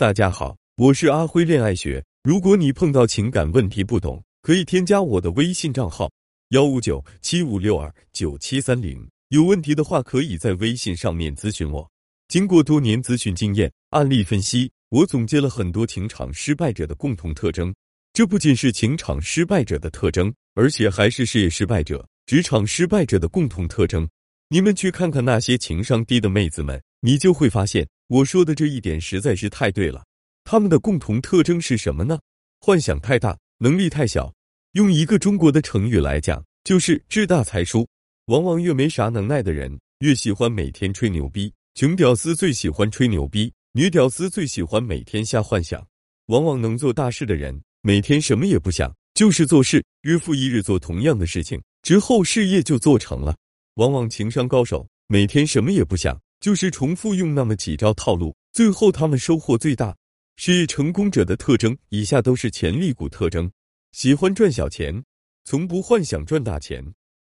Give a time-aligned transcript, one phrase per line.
[0.00, 2.02] 大家好，我是阿辉恋爱学。
[2.22, 6.10] 如果你碰到情感问题不懂，可以添加我的微信账号
[6.52, 9.06] 幺五九七五六二九七三零。
[9.28, 11.86] 有问题的话，可以在微信上面咨询我。
[12.28, 17.70] 经过多年咨询经验、案例分析，我总结了很多情场失败者的共同特征。
[18.14, 24.08] 这不仅是情场失败者的特征，而且还是事业失败者、职场失败者的共同特征。
[24.48, 27.86] 你们去看看那些情商低的妹子们，你就会发现。
[28.10, 30.04] 我说的这一点实在是太对了，
[30.42, 32.18] 他们的共同特征是什么呢？
[32.60, 34.34] 幻想太大，能力太小。
[34.72, 37.86] 用一个中国的成语来讲，就是志大才疏。
[38.26, 41.52] 往往越没啥能耐的人，越喜欢每天吹牛逼。
[41.74, 45.86] 穷屌丝最喜欢吹牛逼，女屌丝最喜欢每天瞎幻想。
[46.26, 53.36] 往往能做大事的人，每天什么也不想，就是做事，日复一日做同样的事情，之后事业就做成了。
[53.74, 56.20] 往往情商高手，每天什么也不想。
[56.40, 59.94] 就是重复用那么几招套路，最后他们收获最大。
[60.36, 63.50] 事业成功者的特征，以下都是潜力股特征：
[63.92, 65.04] 喜欢赚小钱，
[65.44, 66.82] 从不幻想赚大钱；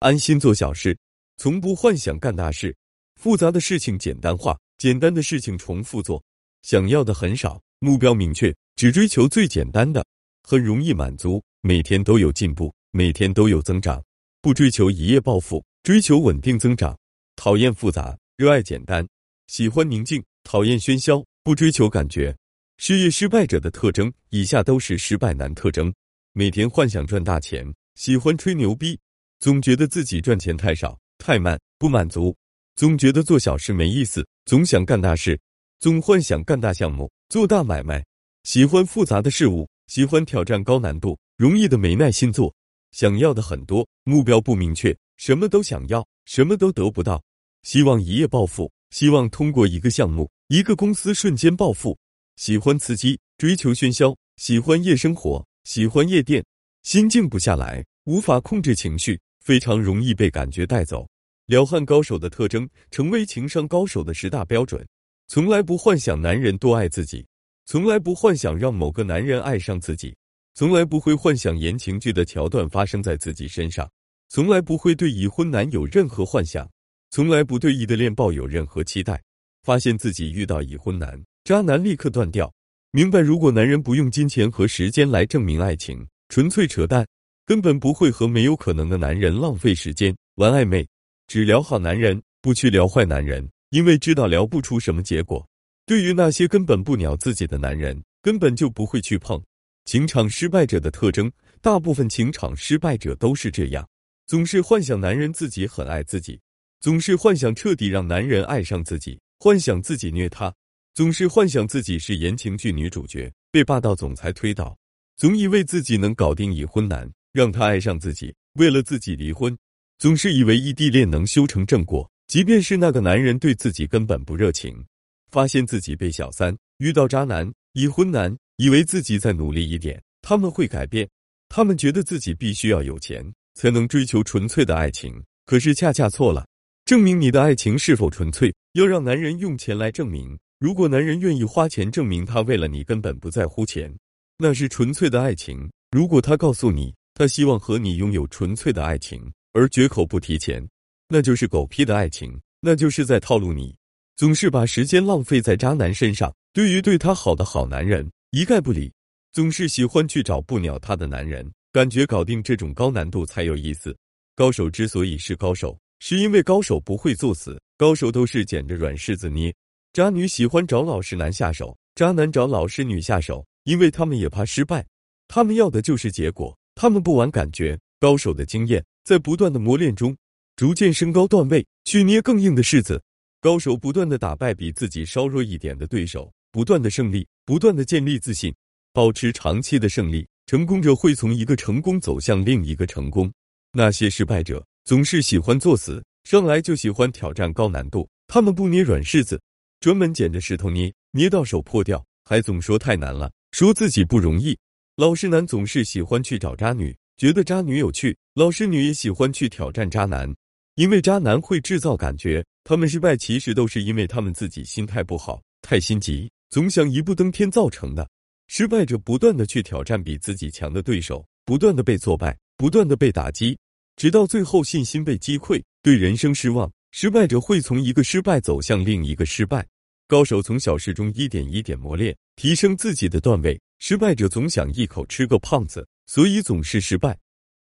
[0.00, 0.98] 安心做小事，
[1.36, 2.72] 从不幻想干大事；
[3.14, 6.20] 复杂的事情简单化，简单的事情重复做；
[6.62, 10.04] 想要的很少，目标明确，只追求最简单的，
[10.42, 14.02] 很容易满足，每天都有进步，每天都有增长，
[14.42, 16.98] 不追求一夜暴富，追求稳定增长，
[17.36, 18.18] 讨厌复杂。
[18.36, 19.08] 热爱简单，
[19.46, 22.36] 喜欢宁静，讨厌喧嚣，不追求感觉。
[22.76, 25.90] 事业失败者的特征，以下都是失败男特征：
[26.34, 28.98] 每天幻想赚大钱，喜欢吹牛逼，
[29.40, 32.36] 总觉得自己赚钱太少太慢，不满足，
[32.74, 35.40] 总觉得做小事没意思，总想干大事，
[35.78, 38.04] 总幻想干大项目，做大买卖。
[38.42, 42.54] 喜欢复杂的事物，喜欢挑战高难度，容易的没耐心做，
[42.92, 47.24] 想要的很多，目标不明确，什么都想要，什么都得不到。
[47.66, 51.98] 希望一夜暴富，希望通过一个项目、一个公司瞬间暴富。
[52.36, 56.44] 喜欢刺激，追求喧嚣，喜欢夜生活，喜欢夜店，
[56.84, 61.08] 心静不下来，无法控制情绪，非常容易被感觉带走。
[61.46, 64.86] 撩汉高手的特征，成为情商高手的十大标准：
[65.26, 67.26] 从来不幻想男人多爱自己，
[67.64, 70.14] 从来不幻想让某个男人爱上自己，
[70.54, 73.90] 从来不会幻想言情剧的桥段发生在自己身上，
[74.28, 76.70] 从来不会对已婚男有任何幻想。
[77.10, 79.22] 从来不对异地恋抱有任何期待，
[79.62, 82.52] 发现自己遇到已婚男渣男立刻断掉。
[82.90, 87.06] 明白，如果男人不用金钱和时间来证明爱情，纯粹扯淡，
[87.44, 90.86] 根本不会和没有可能的男人浪费时间玩暧昧，
[91.26, 95.46] 只聊好男人，不去聊坏男人，因为知道聊不出什么结果。
[95.84, 99.42] 对于那些根本不鸟自己的男人，根本就不会去碰。
[99.84, 101.30] 情场失败者的特征，
[101.60, 103.88] 大部分情场失败者都是这样，
[104.26, 106.40] 总是幻想男人自己很爱自己。
[106.80, 110.54] 总是幻想彻底让男人爱上自己，幻想自己虐他，
[110.94, 114.76] 总是幻想自己是言情剧女主角被霸道总裁推倒，
[115.16, 119.56] 总以为自己能搞定已婚男，让他爱上自己，为了自己离婚，
[119.98, 124.84] 总是以为异地恋能修成正果，即便是那个男人对自己根本不热情，
[125.30, 131.08] 发现自己被小三遇到渣男已婚男，以为自己再努力一点他们会改变，
[131.48, 136.46] 他们觉得自己必须要有钱才能追求纯粹的爱情，可是恰恰错了。
[136.86, 140.38] 证明你的爱情是否纯粹，要让男人用钱来证明。
[140.60, 143.92] 如果男人愿意花钱证明他为了你根本不在乎钱，
[144.38, 145.68] 那是纯粹的爱情。
[145.90, 149.20] 如果他告诉你他希望和你拥有纯粹的爱情，
[149.52, 150.64] 而绝口不提钱，
[151.08, 153.74] 那就是狗屁的爱情，那就是在套路你。
[154.14, 158.92] 总是把时间浪费在渣男身上，对于对他好的好男人一概不理，
[159.32, 163.92] 总是喜欢去找不鸟他的男人，感觉搞定这种高难度才有意思。
[164.36, 165.76] 高手之所以是高手。
[166.00, 169.54] 是因为高手不会作死，高手都是捡着软柿子捏。
[169.92, 174.86] 渣女喜欢找老实男下手，渣男找老实女下手，因为他们也怕失败，
[175.28, 177.78] 他们要的就是结果，他们不玩感觉。
[177.98, 180.14] 高手的经验在不断的磨练中，
[180.54, 183.02] 逐渐升高段位，去捏更硬的柿子。
[183.40, 188.54] 高手不断的打败比自己稍弱一点的对手，不断的胜利，不断的建立自信，
[188.92, 190.26] 保持长期的胜利。
[190.44, 193.32] 成功者会从一个成功走向另一个成功，
[193.72, 194.64] 那些失败者。
[194.86, 198.08] 总是喜欢作死，上来就喜欢挑战高难度。
[198.28, 199.40] 他们不捏软柿子，
[199.80, 204.56] 专门捡着石头捏，捏到手破掉，还总说太难了，说自己不容易。
[204.94, 208.16] 老实男总是喜欢去找渣女，觉得渣女有趣。
[208.34, 210.32] 老实女也喜欢去挑战渣男，
[210.76, 212.44] 因为渣男会制造感觉。
[212.62, 218.08] 他们失败其实都是因为他们自己心态不好，太心急，总想一步登天造成的。
[218.46, 223.58] 失败者不断的去挑战比自己强的对手，不断的被挫败，不断的被打击。
[223.96, 229.66] 直到最后信心被击溃，对人生失望，失败者会从一个失败走向另一个失败。
[230.06, 237.18] 高手从小事中一点一点磨练，提升自己的段位；失败者总想一口吃个胖子，所以总是失败。